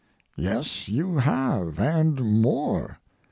Yes, 0.35 0.89
you 0.89 1.19
have—and 1.19 2.41
more. 2.41 2.97